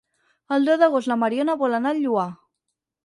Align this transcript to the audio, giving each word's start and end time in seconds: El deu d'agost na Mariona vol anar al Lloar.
El 0.55 0.63
deu 0.69 0.79
d'agost 0.83 1.11
na 1.11 1.17
Mariona 1.25 1.57
vol 1.65 1.77
anar 1.81 1.93
al 1.97 2.03
Lloar. 2.07 2.29